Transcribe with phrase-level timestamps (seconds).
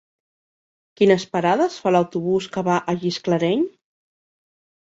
[1.01, 3.65] Quines parades fa l'autobús que va a Gisclareny?